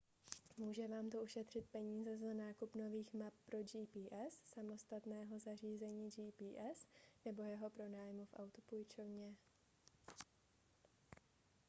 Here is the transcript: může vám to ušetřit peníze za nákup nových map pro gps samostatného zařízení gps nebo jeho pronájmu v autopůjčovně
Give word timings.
může 0.57 0.87
vám 0.87 1.09
to 1.09 1.21
ušetřit 1.21 1.69
peníze 1.71 2.17
za 2.17 2.33
nákup 2.33 2.75
nových 2.75 3.13
map 3.13 3.33
pro 3.45 3.63
gps 3.63 4.39
samostatného 4.53 5.39
zařízení 5.39 6.09
gps 6.09 6.85
nebo 7.25 7.43
jeho 7.43 7.69
pronájmu 7.69 8.25
v 8.25 8.33
autopůjčovně 8.39 9.35